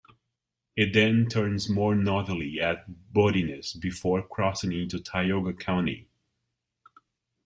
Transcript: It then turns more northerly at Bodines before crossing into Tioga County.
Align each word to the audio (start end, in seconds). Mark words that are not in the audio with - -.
It 0.75 0.93
then 0.95 1.27
turns 1.27 1.69
more 1.69 1.93
northerly 1.93 2.59
at 2.59 2.87
Bodines 3.13 3.79
before 3.79 4.27
crossing 4.27 4.71
into 4.71 4.99
Tioga 4.99 5.53
County. 5.53 6.07